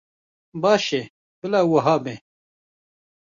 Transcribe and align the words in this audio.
Baş 0.61 0.85
e, 0.93 1.01
bila 1.43 1.61
wiha 1.69 1.95
be. 2.05 2.13